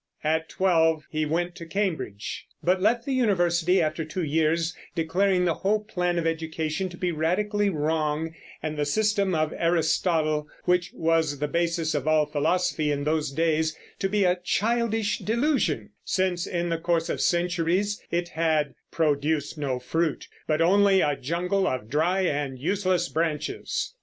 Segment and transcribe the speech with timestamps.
[0.23, 5.53] At twelve he went to Cambridge, but left the university after two years, declaring the
[5.53, 8.33] whole plan of education to be radically wrong,
[8.63, 13.77] and the system of Aristotle, which was the basis of all philosophy in those days,
[13.99, 19.77] to be a childish delusion, since in the course of centuries it had "produced no
[19.77, 23.93] fruit, but only a jungle of dry and useless branches."